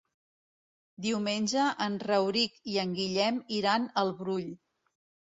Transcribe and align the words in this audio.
Diumenge 1.05 1.65
en 1.85 1.97
Rauric 2.03 2.55
i 2.75 2.79
en 2.85 2.95
Guillem 3.01 3.37
iran 3.59 3.85
al 4.05 4.11
Brull. 4.23 4.49